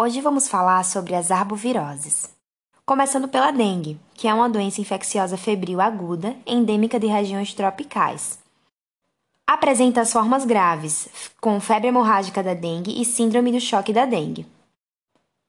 [0.00, 2.30] Hoje vamos falar sobre as arboviroses.
[2.86, 8.38] Começando pela dengue, que é uma doença infecciosa febril aguda, endêmica de regiões tropicais.
[9.44, 11.08] Apresenta as formas graves,
[11.40, 14.46] com febre hemorrágica da dengue e síndrome do choque da dengue.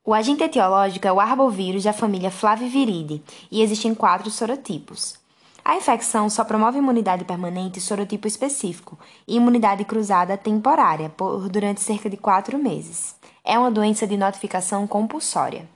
[0.03, 3.21] O agente etiológico é o arbovírus da família Flaviviridae
[3.51, 5.15] e existem quatro sorotipos.
[5.63, 8.97] A infecção só promove imunidade permanente sorotipo específico
[9.27, 14.85] e imunidade cruzada temporária por durante cerca de quatro meses é uma doença de notificação
[14.87, 15.67] compulsória.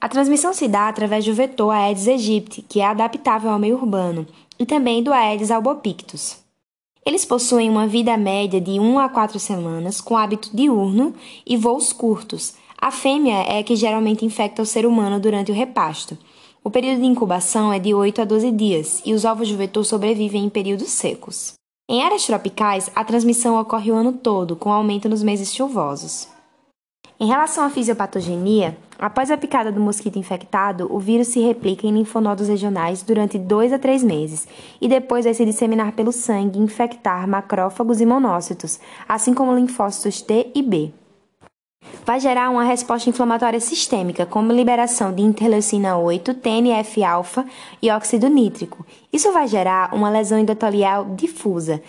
[0.00, 4.26] A transmissão se dá através do vetor Aedes aegypti, que é adaptável ao meio urbano,
[4.58, 6.38] e também do Aedes albopictus.
[7.06, 11.14] Eles possuem uma vida média de 1 a 4 semanas, com hábito diurno
[11.46, 12.54] e voos curtos.
[12.78, 16.18] A fêmea é a que geralmente infecta o ser humano durante o repasto.
[16.62, 19.84] O período de incubação é de 8 a 12 dias e os ovos do vetor
[19.84, 21.54] sobrevivem em períodos secos.
[21.88, 26.33] Em áreas tropicais, a transmissão ocorre o ano todo, com aumento nos meses chuvosos.
[27.18, 31.92] Em relação à fisiopatogenia, após a picada do mosquito infectado, o vírus se replica em
[31.92, 34.48] linfonodos regionais durante 2 a 3 meses
[34.80, 40.22] e depois vai se disseminar pelo sangue e infectar macrófagos e monócitos, assim como linfócitos
[40.22, 40.92] T e B.
[42.04, 47.46] Vai gerar uma resposta inflamatória sistêmica, como liberação de interleucina 8, TNF-alfa
[47.80, 48.84] e óxido nítrico.
[49.12, 51.80] Isso vai gerar uma lesão endotelial difusa,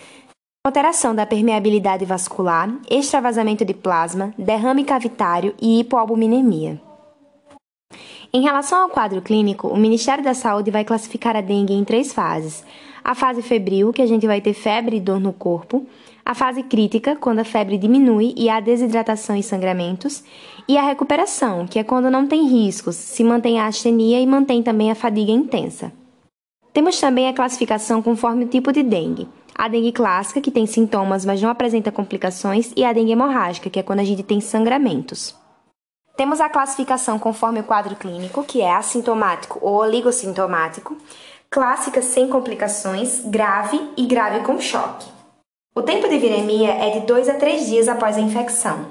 [0.66, 6.80] alteração da permeabilidade vascular, extravasamento de plasma, derrame cavitário e hipoalbuminemia.
[8.32, 12.12] Em relação ao quadro clínico, o Ministério da Saúde vai classificar a dengue em três
[12.12, 12.64] fases.
[13.04, 15.86] A fase febril, que a gente vai ter febre e dor no corpo.
[16.24, 20.24] A fase crítica, quando a febre diminui e há desidratação e sangramentos.
[20.68, 24.64] E a recuperação, que é quando não tem riscos, se mantém a astenia e mantém
[24.64, 25.92] também a fadiga intensa.
[26.72, 31.24] Temos também a classificação conforme o tipo de dengue a dengue clássica, que tem sintomas,
[31.24, 35.34] mas não apresenta complicações, e a dengue hemorrágica, que é quando a gente tem sangramentos.
[36.16, 40.96] Temos a classificação conforme o quadro clínico, que é assintomático ou oligossintomático,
[41.50, 45.06] clássica sem complicações, grave e grave com choque.
[45.74, 48.86] O tempo de viremia é de 2 a 3 dias após a infecção.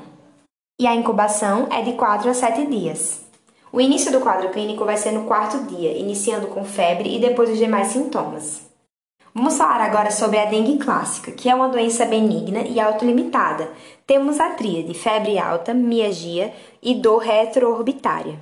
[0.79, 3.25] E a incubação é de 4 a 7 dias.
[3.71, 7.49] O início do quadro clínico vai ser no quarto dia, iniciando com febre e depois
[7.49, 8.64] os demais sintomas.
[9.37, 13.69] Vamos falar agora sobre a dengue clássica, que é uma doença benigna e autolimitada.
[14.07, 18.39] Temos a tríade febre alta, mialgia e dor retroorbitária.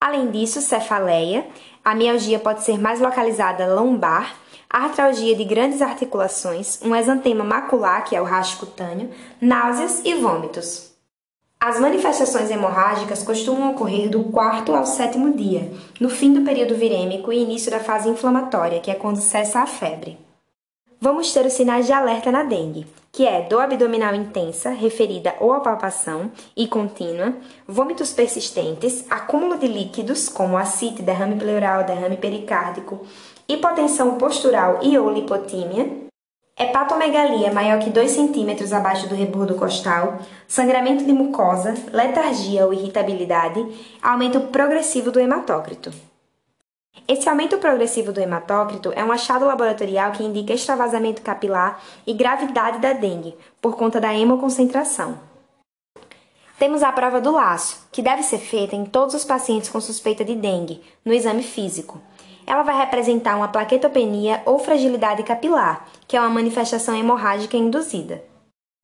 [0.00, 1.48] Além disso, cefaleia,
[1.84, 4.36] a mialgia pode ser mais localizada lombar,
[4.70, 9.10] artralgia de grandes articulações, um exantema macular, que é o rastro cutâneo,
[9.40, 10.89] náuseas e vômitos.
[11.62, 17.30] As manifestações hemorrágicas costumam ocorrer do quarto ao sétimo dia, no fim do período virêmico
[17.30, 20.16] e início da fase inflamatória, que é quando cessa a febre.
[20.98, 25.52] Vamos ter os sinais de alerta na dengue, que é dor abdominal intensa, referida ou
[25.52, 27.34] a palpação e contínua,
[27.68, 33.04] vômitos persistentes, acúmulo de líquidos, como ascite, derrame pleural, derrame pericárdico,
[33.46, 36.08] hipotensão postural e ou lipotímia,
[36.60, 43.66] hepatomegalia maior que 2 cm abaixo do rebordo costal, sangramento de mucosa, letargia ou irritabilidade,
[44.02, 45.90] aumento progressivo do hematócrito.
[47.08, 52.78] Esse aumento progressivo do hematócrito é um achado laboratorial que indica extravasamento capilar e gravidade
[52.78, 55.18] da dengue, por conta da hemoconcentração.
[56.58, 60.22] Temos a prova do laço, que deve ser feita em todos os pacientes com suspeita
[60.22, 61.98] de dengue, no exame físico.
[62.46, 68.20] Ela vai representar uma plaquetopenia ou fragilidade capilar, que é uma manifestação hemorrágica induzida.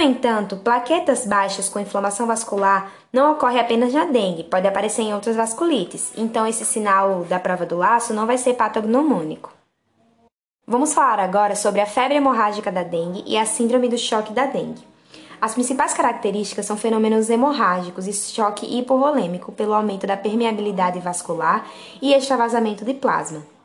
[0.00, 5.12] No entanto, plaquetas baixas com inflamação vascular não ocorre apenas na dengue, pode aparecer em
[5.12, 9.52] outras vasculites, então esse sinal da prova do laço não vai ser patognomônico.
[10.64, 14.46] Vamos falar agora sobre a febre hemorrágica da dengue e a síndrome do choque da
[14.46, 14.86] dengue.
[15.40, 21.66] As principais características são fenômenos hemorrágicos e choque hipovolêmico pelo aumento da permeabilidade vascular
[22.00, 23.55] e extravasamento de plasma.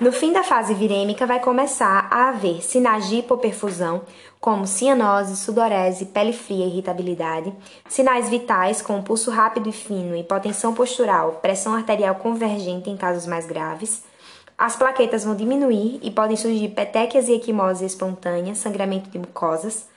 [0.00, 4.02] No fim da fase virêmica vai começar a haver sinais de hipoperfusão,
[4.40, 7.54] como cianose, sudorese, pele fria e irritabilidade,
[7.88, 13.46] sinais vitais como pulso rápido e fino, hipotensão postural, pressão arterial convergente em casos mais
[13.46, 14.02] graves.
[14.58, 19.88] As plaquetas vão diminuir e podem surgir petequias e equimose espontânea, sangramento de mucosas,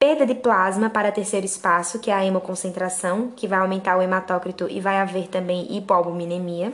[0.00, 4.66] perda de plasma para terceiro espaço, que é a hemoconcentração, que vai aumentar o hematócrito
[4.68, 6.72] e vai haver também hipoalbuminemia.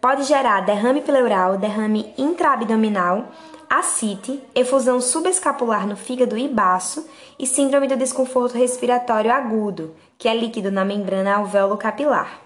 [0.00, 3.28] Pode gerar derrame pleural, derrame intraabdominal,
[3.68, 7.06] ascite, efusão subescapular no fígado e baço
[7.38, 12.40] e síndrome do desconforto respiratório agudo, que é líquido na membrana alvéolo capilar.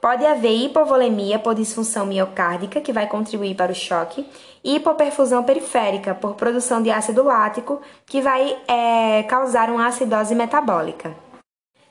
[0.00, 4.24] Pode haver hipovolemia por disfunção miocárdica, que vai contribuir para o choque,
[4.62, 11.23] e hipoperfusão periférica por produção de ácido lático, que vai é, causar uma acidose metabólica.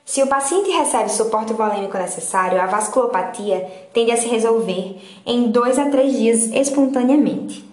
[0.04, 5.50] Se o paciente recebe o suporte volêmico necessário, a vasculopatia tende a se resolver em
[5.50, 7.64] 2 a 3 dias espontaneamente.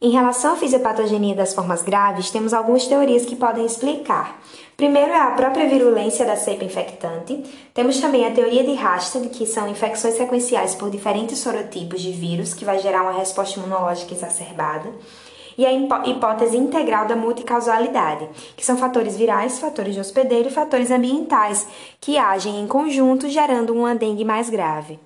[0.00, 4.42] Em relação à fisiopatogenia das formas graves, temos algumas teorias que podem explicar.
[4.76, 7.44] Primeiro é a própria virulência da cepa infectante.
[7.72, 12.52] Temos também a teoria de Rastad, que são infecções sequenciais por diferentes sorotipos de vírus,
[12.52, 14.90] que vai gerar uma resposta imunológica exacerbada.
[15.56, 20.90] E a hipótese integral da multicausalidade, que são fatores virais, fatores de hospedeiro e fatores
[20.90, 21.66] ambientais,
[22.00, 24.98] que agem em conjunto, gerando uma dengue mais grave.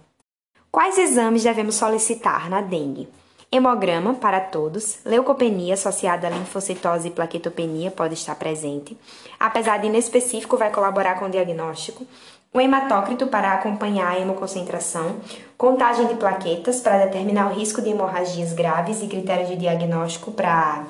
[0.70, 3.08] Quais exames devemos solicitar na dengue?
[3.50, 8.96] Hemograma para todos, leucopenia associada a linfocitose e plaquetopenia pode estar presente.
[9.38, 12.04] Apesar de inespecífico, vai colaborar com o diagnóstico.
[12.52, 15.16] O hematócrito para acompanhar a hemoconcentração,
[15.56, 20.84] contagem de plaquetas para determinar o risco de hemorragias graves e critérios de diagnóstico para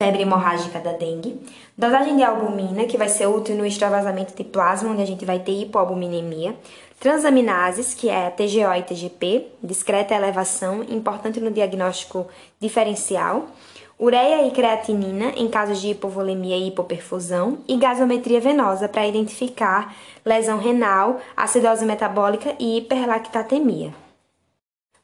[0.00, 1.40] febre hemorrágica da dengue,
[1.76, 5.40] dosagem de albumina, que vai ser útil no extravasamento de plasma, onde a gente vai
[5.40, 6.54] ter hipoalbuminemia,
[6.98, 12.26] transaminases, que é a TGO e TGP, discreta elevação, importante no diagnóstico
[12.60, 13.46] diferencial,
[13.98, 20.58] ureia e creatinina em casos de hipovolemia e hipoperfusão e gasometria venosa para identificar lesão
[20.58, 23.92] renal, acidose metabólica e hiperlactatemia.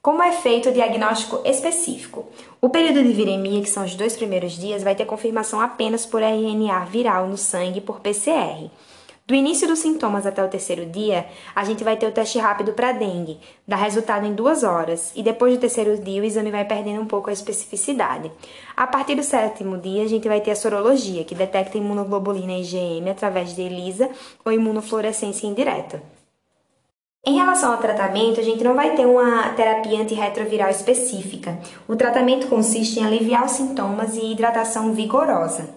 [0.02, 2.26] Como é feito o diagnóstico específico?
[2.60, 6.22] O período de viremia, que são os dois primeiros dias, vai ter confirmação apenas por
[6.22, 8.68] RNA viral no sangue por PCR.
[9.26, 11.24] Do início dos sintomas até o terceiro dia,
[11.54, 15.22] a gente vai ter o teste rápido para dengue, dá resultado em duas horas, e
[15.22, 18.30] depois do terceiro dia o exame vai perdendo um pouco a especificidade.
[18.76, 23.08] A partir do sétimo dia, a gente vai ter a sorologia, que detecta imunoglobulina IgM
[23.08, 24.10] através de ELISA
[24.44, 26.02] ou imunofluorescência indireta.
[27.26, 31.58] Em relação ao tratamento, a gente não vai ter uma terapia antirretroviral específica.
[31.88, 35.70] O tratamento consiste em aliviar os sintomas e hidratação vigorosa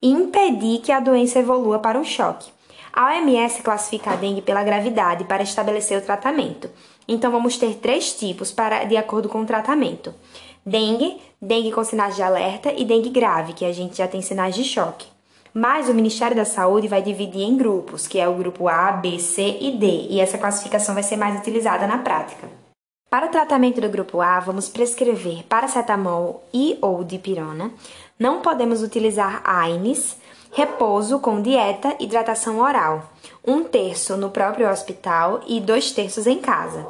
[0.00, 2.54] e impedir que a doença evolua para um choque.
[2.96, 6.70] A OMS classifica a dengue pela gravidade para estabelecer o tratamento.
[7.06, 10.14] Então vamos ter três tipos para de acordo com o tratamento:
[10.64, 14.54] dengue, dengue com sinais de alerta e dengue grave, que a gente já tem sinais
[14.54, 15.06] de choque.
[15.52, 19.18] Mas o Ministério da Saúde vai dividir em grupos, que é o grupo A, B,
[19.18, 22.48] C e D, e essa classificação vai ser mais utilizada na prática.
[23.10, 27.70] Para o tratamento do grupo A, vamos prescrever paracetamol e ou dipirona.
[28.18, 30.16] Não podemos utilizar AINES,
[30.56, 33.10] repouso com dieta, hidratação oral,
[33.46, 36.88] um terço no próprio hospital e dois terços em casa.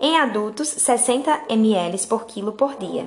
[0.00, 3.06] Em adultos, 60 ml por quilo por dia.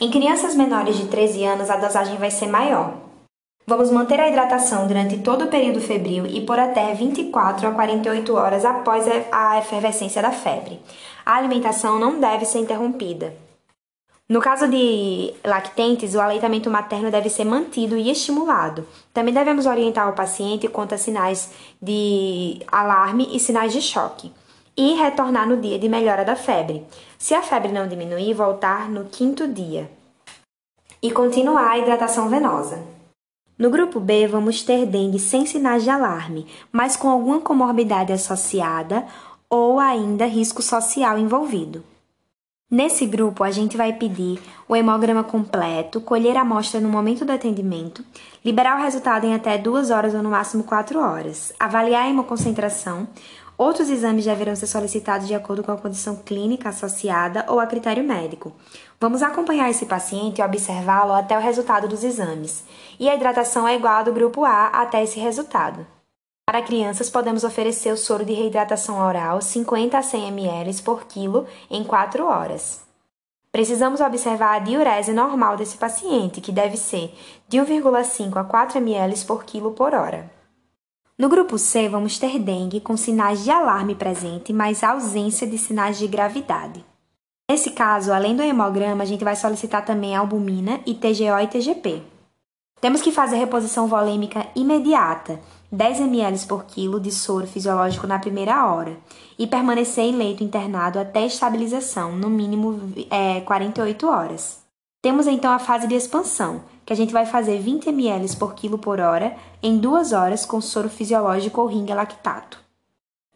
[0.00, 2.94] Em crianças menores de 13 anos, a dosagem vai ser maior,
[3.66, 8.34] Vamos manter a hidratação durante todo o período febril e por até 24 a 48
[8.34, 10.80] horas após a efervescência da febre.
[11.26, 13.47] A alimentação não deve ser interrompida.
[14.28, 18.86] No caso de lactentes, o aleitamento materno deve ser mantido e estimulado.
[19.10, 24.30] Também devemos orientar o paciente quanto a sinais de alarme e sinais de choque.
[24.76, 26.84] E retornar no dia de melhora da febre.
[27.16, 29.90] Se a febre não diminuir, voltar no quinto dia.
[31.02, 32.84] E continuar a hidratação venosa.
[33.58, 39.06] No grupo B, vamos ter dengue sem sinais de alarme, mas com alguma comorbidade associada
[39.48, 41.82] ou ainda risco social envolvido.
[42.70, 44.38] Nesse grupo, a gente vai pedir
[44.68, 48.04] o hemograma completo, colher a amostra no momento do atendimento,
[48.44, 53.08] liberar o resultado em até 2 horas ou no máximo 4 horas, avaliar a hemoconcentração,
[53.58, 58.04] Outros exames deverão ser solicitados de acordo com a condição clínica associada ou a critério
[58.04, 58.52] médico.
[59.00, 62.64] Vamos acompanhar esse paciente e observá-lo até o resultado dos exames.
[63.00, 65.84] E a hidratação é igual a do grupo A até esse resultado.
[66.48, 71.46] Para crianças, podemos oferecer o soro de reidratação oral 50 a 100 ml por quilo
[71.70, 72.80] em 4 horas.
[73.52, 77.14] Precisamos observar a diurese normal desse paciente, que deve ser
[77.46, 80.30] de 1,5 a 4 ml por quilo por hora.
[81.18, 85.98] No grupo C, vamos ter dengue com sinais de alarme presente, mas ausência de sinais
[85.98, 86.82] de gravidade.
[87.46, 92.02] Nesse caso, além do hemograma, a gente vai solicitar também albumina e TGO e TGP.
[92.80, 95.40] Temos que fazer reposição volêmica imediata,
[95.70, 98.96] 10 ml por quilo de soro fisiológico na primeira hora,
[99.38, 104.62] e permanecer em leito internado até estabilização, no mínimo é, 48 horas.
[105.02, 108.78] Temos então a fase de expansão, que a gente vai fazer 20 ml por quilo
[108.78, 112.58] por hora em duas horas com soro fisiológico ou ringa lactato.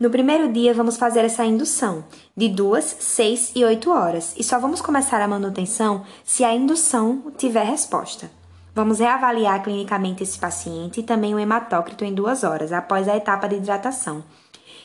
[0.00, 2.02] No primeiro dia, vamos fazer essa indução,
[2.36, 7.30] de 2, 6 e 8 horas, e só vamos começar a manutenção se a indução
[7.38, 8.28] tiver resposta.
[8.74, 13.46] Vamos reavaliar clinicamente esse paciente e também o hematócrito em duas horas, após a etapa
[13.46, 14.24] de hidratação,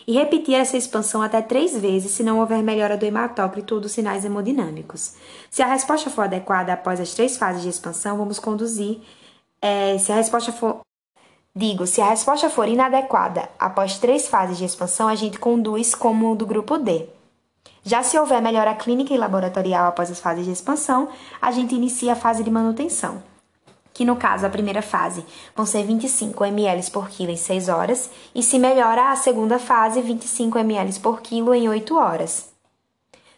[0.05, 3.93] e repetir essa expansão até três vezes se não houver melhora do hematócrito ou dos
[3.93, 5.15] sinais hemodinâmicos.
[5.49, 8.99] Se a resposta for adequada após as três fases de expansão, vamos conduzir.
[9.61, 10.81] É, se a resposta for
[11.55, 16.35] Digo, se a resposta for inadequada após três fases de expansão, a gente conduz como
[16.35, 17.09] do grupo D.
[17.83, 21.09] Já se houver melhora clínica e laboratorial após as fases de expansão,
[21.41, 23.23] a gente inicia a fase de manutenção,
[23.97, 25.25] que no caso a primeira fase
[25.55, 30.03] vão ser 25 ml por quilo em 6 horas, e se melhora a segunda fase,
[30.03, 32.53] 25 ml por quilo em 8 horas,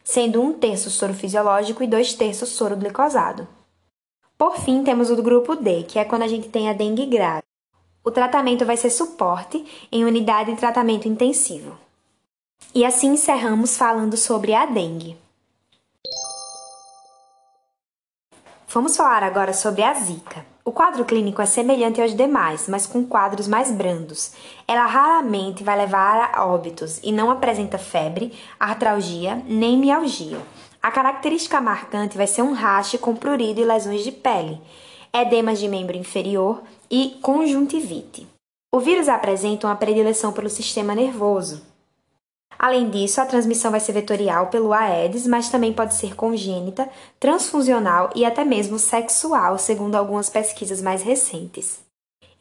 [0.03, 3.47] sendo um terço soro fisiológico e dois terços soro glicosado.
[4.37, 7.43] Por fim, temos o grupo D, que é quando a gente tem a dengue grave.
[8.03, 11.77] O tratamento vai ser suporte em unidade de tratamento intensivo.
[12.75, 15.17] E assim encerramos falando sobre a dengue.
[18.71, 20.45] Vamos falar agora sobre a zika.
[20.63, 24.31] O quadro clínico é semelhante aos demais, mas com quadros mais brandos.
[24.67, 30.37] Ela raramente vai levar a óbitos e não apresenta febre, artralgia nem mialgia.
[30.83, 34.61] A característica marcante vai ser um rache com prurido e lesões de pele,
[35.11, 36.61] edemas de membro inferior
[36.91, 38.27] e conjuntivite.
[38.71, 41.68] O vírus apresenta uma predileção pelo sistema nervoso.
[42.57, 46.89] Além disso, a transmissão vai ser vetorial pelo Aedes, mas também pode ser congênita,
[47.19, 51.79] transfusional e até mesmo sexual, segundo algumas pesquisas mais recentes.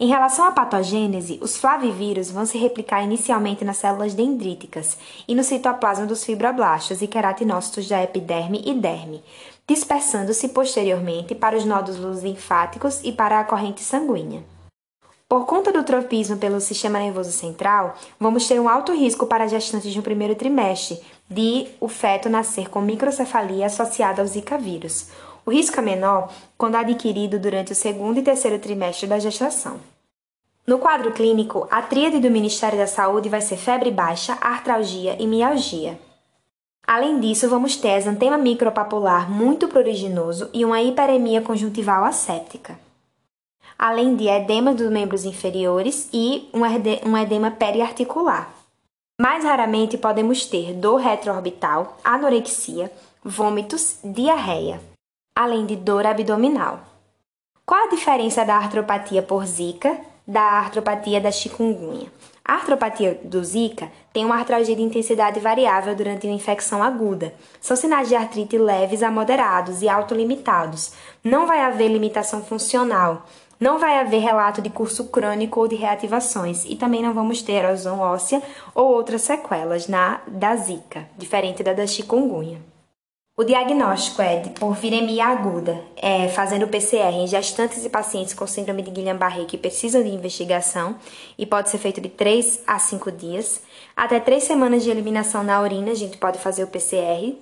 [0.00, 4.97] Em relação à patogênese, os flavivírus vão se replicar inicialmente nas células dendríticas
[5.27, 9.25] e no citoplasma dos fibroblastos e queratinócitos da epiderme e derme,
[9.67, 14.45] dispersando-se posteriormente para os nódulos linfáticos e para a corrente sanguínea.
[15.28, 19.94] Por conta do tropismo pelo sistema nervoso central, vamos ter um alto risco para gestantes
[19.94, 25.08] no primeiro trimestre de o feto nascer com microcefalia associada ao Zika vírus,
[25.49, 29.80] o risco é menor quando adquirido durante o segundo e terceiro trimestre da gestação.
[30.66, 35.26] No quadro clínico, a tríade do Ministério da Saúde vai ser febre baixa, artralgia e
[35.26, 35.99] mialgia.
[36.87, 42.88] Além disso, vamos ter exantema micropapular muito pruriginoso e uma hiperemia conjuntival asséptica.
[43.78, 48.52] Além de edema dos membros inferiores e um edema periarticular.
[49.20, 52.90] Mais raramente podemos ter dor retroorbital, anorexia,
[53.25, 54.80] vômitos, diarreia
[55.38, 56.80] além de dor abdominal.
[57.64, 62.08] Qual a diferença da artropatia por Zika da artropatia da chikungunya?
[62.44, 67.32] A artropatia do Zika tem uma artralgia de intensidade variável durante uma infecção aguda.
[67.61, 70.92] São sinais de artrite leves a moderados e autolimitados.
[71.23, 73.25] Não vai haver limitação funcional.
[73.61, 77.55] Não vai haver relato de curso crônico ou de reativações e também não vamos ter
[77.55, 78.41] erosão óssea
[78.73, 82.61] ou outras sequelas na da Zika, diferente da da chikungunya.
[83.37, 88.45] O diagnóstico é de por viremia aguda, é, fazendo PCR em gestantes e pacientes com
[88.49, 90.97] síndrome de Guillain-Barré que precisam de investigação
[91.38, 93.62] e pode ser feito de 3 a 5 dias.
[93.97, 97.37] Até 3 semanas de eliminação na urina, a gente pode fazer o PCR.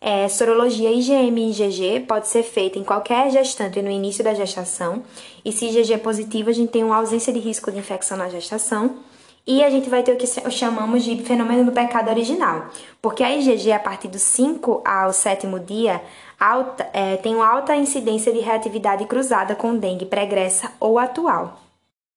[0.00, 5.02] É, sorologia IgM e IgG pode ser feita em qualquer gestante no início da gestação.
[5.44, 8.28] E se IgG é positivo, a gente tem uma ausência de risco de infecção na
[8.28, 8.96] gestação.
[9.44, 12.66] E a gente vai ter o que chamamos de fenômeno do pecado original,
[13.00, 16.02] porque a IgG, a partir do 5 ao sétimo dia,
[16.38, 21.58] alta, é, tem uma alta incidência de reatividade cruzada com dengue pregressa ou atual.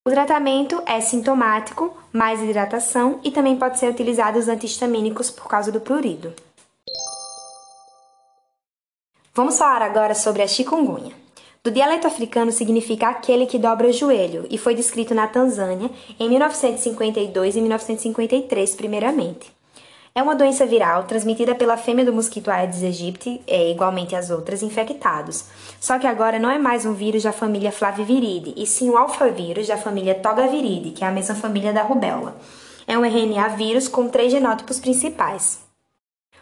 [0.06, 5.72] O tratamento é sintomático, mais hidratação e também pode ser utilizado os antihistamínicos por causa
[5.72, 6.34] do prurido.
[9.34, 11.14] Vamos falar agora sobre a chikungunya.
[11.64, 16.28] Do dialeto africano significa aquele que dobra o joelho e foi descrito na Tanzânia em
[16.28, 19.50] 1952 e 1953, primeiramente.
[20.14, 24.62] É uma doença viral transmitida pela fêmea do mosquito Aedes aegypti, é, igualmente às outras,
[24.62, 25.46] infectados.
[25.80, 29.66] Só que agora não é mais um vírus da família Flaviviridae, e sim o alfavírus
[29.66, 32.36] da família Togaviridae, que é a mesma família da rubéola.
[32.86, 35.71] É um RNA vírus com três genótipos principais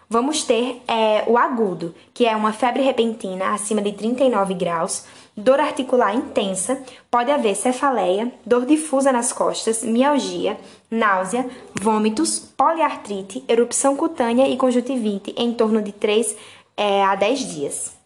[0.10, 5.06] vamos ter é, o agudo, que é uma febre repentina acima de 39 graus,
[5.38, 10.58] dor articular intensa, pode haver cefaleia, dor difusa nas costas, mialgia,
[10.90, 11.48] náusea,
[11.80, 16.36] vômitos, poliartrite, erupção cutânea e conjuntivite em torno de 3
[16.76, 18.00] é, a 10 dias.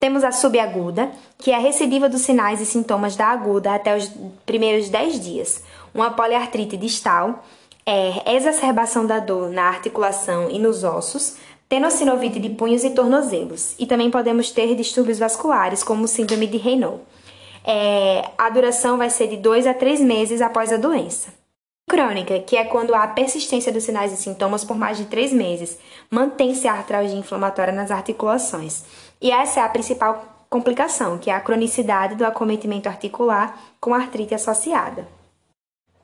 [0.00, 4.10] Temos a subaguda, que é a recidiva dos sinais e sintomas da aguda até os
[4.44, 5.62] primeiros 10 dias.
[5.94, 7.42] Uma poliartrite distal,
[7.86, 11.36] é exacerbação da dor na articulação e nos ossos,
[11.68, 13.74] tenossinovite de punhos e tornozelos.
[13.78, 17.00] E também podemos ter distúrbios vasculares, como síndrome de Raynaud.
[17.64, 21.32] É, a duração vai ser de 2 a 3 meses após a doença.
[21.88, 25.78] Crônica, que é quando há persistência dos sinais e sintomas por mais de 3 meses,
[26.10, 28.84] mantém-se a artralgia inflamatória nas articulações.
[29.20, 34.34] E essa é a principal complicação, que é a cronicidade do acometimento articular com artrite
[34.34, 35.06] associada.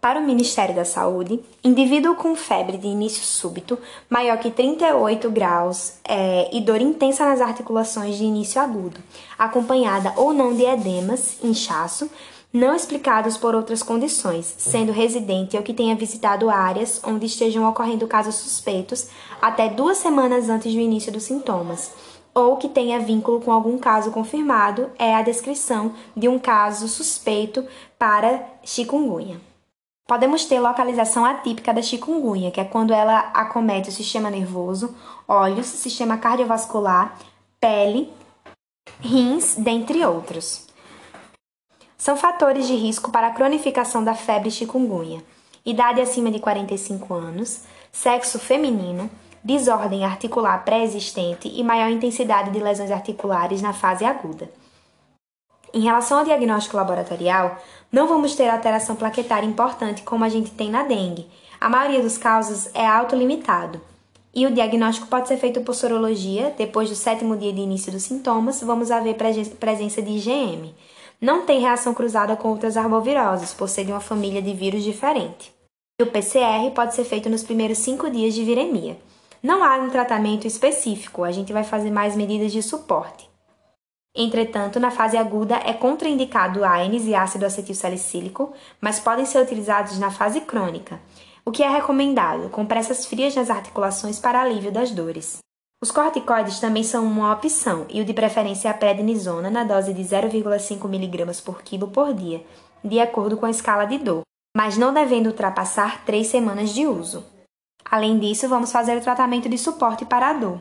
[0.01, 3.79] Para o Ministério da Saúde, indivíduo com febre de início súbito
[4.09, 8.99] maior que 38 graus é, e dor intensa nas articulações de início agudo,
[9.39, 12.11] acompanhada ou não de edemas, inchaço,
[12.51, 18.09] não explicados por outras condições, sendo residente ou que tenha visitado áreas onde estejam ocorrendo
[18.09, 19.07] casos suspeitos
[19.41, 21.93] até duas semanas antes do início dos sintomas,
[22.35, 27.67] ou que tenha vínculo com algum caso confirmado, é a descrição de um caso suspeito
[27.99, 29.50] para chikungunya.
[30.11, 34.93] Podemos ter localização atípica da chikungunya, que é quando ela acomete o sistema nervoso,
[35.29, 37.17] olhos, sistema cardiovascular,
[37.61, 38.13] pele,
[39.01, 40.67] rins, dentre outros.
[41.97, 45.23] São fatores de risco para a cronificação da febre chikungunya:
[45.65, 47.63] idade acima de 45 anos,
[47.93, 49.09] sexo feminino,
[49.45, 54.51] desordem articular pré-existente e maior intensidade de lesões articulares na fase aguda.
[55.73, 57.57] Em relação ao diagnóstico laboratorial,
[57.93, 61.29] não vamos ter alteração plaquetária importante como a gente tem na dengue.
[61.61, 63.81] A maioria dos casos é autolimitado.
[64.35, 68.03] E o diagnóstico pode ser feito por sorologia, depois do sétimo dia de início dos
[68.03, 70.75] sintomas, vamos haver presença de IgM.
[71.21, 75.53] Não tem reação cruzada com outras arboviroses, por ser de uma família de vírus diferente.
[76.01, 78.97] E o PCR pode ser feito nos primeiros cinco dias de viremia.
[79.43, 83.30] Não há um tratamento específico, a gente vai fazer mais medidas de suporte.
[84.15, 89.99] Entretanto, na fase aguda é contraindicado ANES e ácido acetil salicílico, mas podem ser utilizados
[89.99, 91.01] na fase crônica,
[91.45, 95.39] o que é recomendado, compressas frias nas articulações para alívio das dores.
[95.83, 99.95] Os corticoides também são uma opção e o de preferência é a prednisona na dose
[99.95, 102.45] de 0,5 mg por quilo por dia,
[102.85, 104.23] de acordo com a escala de dor,
[104.55, 107.25] mas não devendo ultrapassar 3 semanas de uso.
[107.85, 110.61] Além disso, vamos fazer o tratamento de suporte para a dor.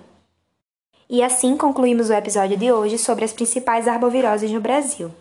[1.11, 5.11] E assim concluímos o episódio de hoje sobre as principais arboviroses no Brasil.